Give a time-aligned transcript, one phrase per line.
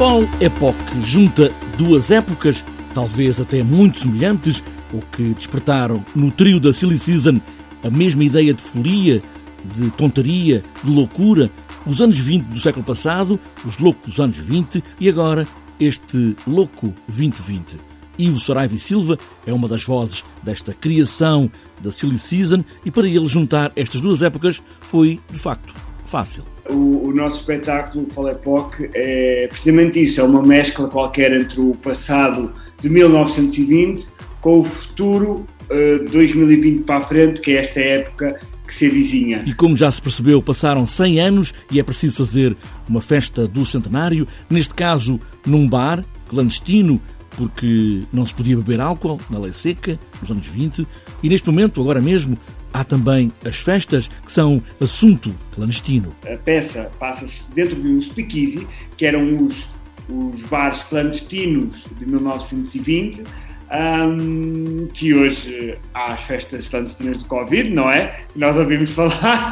[0.00, 4.62] Fall Epoch junta duas épocas, talvez até muito semelhantes,
[4.94, 7.38] ou que despertaram no trio da Silly Season
[7.84, 9.22] a mesma ideia de folia,
[9.62, 11.50] de tontaria, de loucura,
[11.86, 15.46] os anos 20 do século passado, os loucos anos 20 e agora
[15.78, 17.76] este louco 2020.
[18.18, 23.06] Ivo Saraiva e Silva é uma das vozes desta criação da Silly Season e para
[23.06, 25.74] ele juntar estas duas épocas foi, de facto,
[26.06, 26.42] fácil.
[26.70, 32.52] O, o nosso espetáculo Falepoc é precisamente isso, é uma mescla qualquer entre o passado
[32.80, 34.06] de 1920
[34.40, 39.42] com o futuro uh, 2020 para a frente, que é esta época que se avizinha.
[39.46, 42.56] E como já se percebeu, passaram 100 anos e é preciso fazer
[42.88, 47.00] uma festa do centenário, neste caso num bar clandestino,
[47.36, 50.86] porque não se podia beber álcool na lei seca, nos anos 20,
[51.22, 52.38] e neste momento, agora mesmo,
[52.72, 56.14] há também as festas, que são assunto clandestino.
[56.24, 59.70] A peça passa-se dentro de um speakeasy, que eram os,
[60.08, 63.24] os bares clandestinos de 1920,
[63.72, 68.20] um, que hoje há as festas clandestinas de Covid, não é?
[68.34, 69.50] Nós ouvimos falar.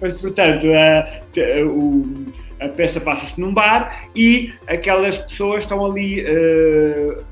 [0.00, 7.22] Mas, portanto, a, a, peça passa-se num bar e aquelas pessoas estão ali, uh,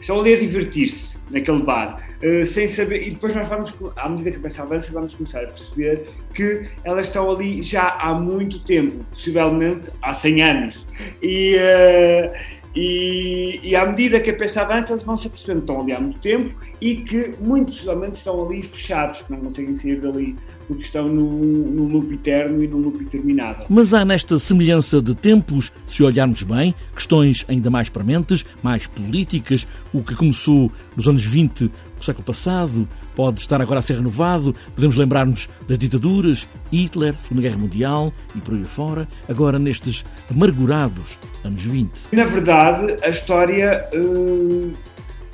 [0.00, 2.02] estão ali a divertir-se naquele bar.
[2.22, 5.44] Uh, sem saber, e depois nós vamos, à medida que a peça avança, vamos começar
[5.44, 10.86] a perceber que elas estão ali já há muito tempo, possivelmente há 100 anos.
[11.22, 12.32] E, uh,
[12.74, 13.27] e,
[13.68, 16.00] e, à medida que a peça avança, eles vão se apercebendo que estão ali há
[16.00, 20.34] muito tempo e que, muito possivelmente, estão ali fechados, que não conseguem sair dali,
[20.66, 23.66] porque estão no, no loop eterno e no loop interminável.
[23.68, 29.66] Mas há nesta semelhança de tempos, se olharmos bem, questões ainda mais prementes, mais políticas,
[29.92, 34.54] o que começou nos anos 20 do século passado, pode estar agora a ser renovado.
[34.74, 41.18] Podemos lembrar-nos das ditaduras, Hitler, Segunda Guerra Mundial e por aí fora, agora nestes amargurados
[41.44, 41.90] anos 20.
[42.12, 44.72] Na verdade, a história uh,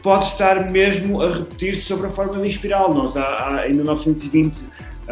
[0.03, 2.93] pode estar mesmo a repetir-se sobre a forma de espiral.
[2.93, 4.65] Nós, há, há, em 1920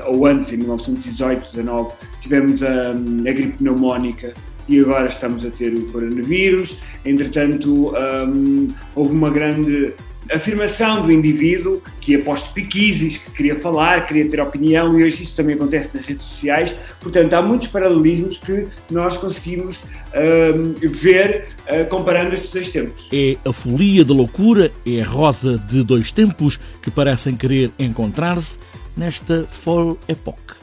[0.06, 4.32] ou antes, em 1918, 19, tivemos a, a gripe pneumónica
[4.68, 6.78] e agora estamos a ter o coronavírus.
[7.04, 9.92] Entretanto, um, houve uma grande
[10.34, 15.36] afirmação do indivíduo que para piquises, que queria falar, queria ter opinião e hoje isso
[15.36, 16.74] também acontece nas redes sociais.
[17.00, 23.08] Portanto, há muitos paralelismos que nós conseguimos uh, ver uh, comparando estes dois tempos.
[23.12, 28.58] É a folia da loucura, é a roda de dois tempos que parecem querer encontrar-se
[28.96, 30.62] nesta Fall Epoch.